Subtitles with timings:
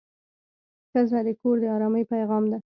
[0.91, 2.57] ښځه د کور د ارامۍ پېغام ده.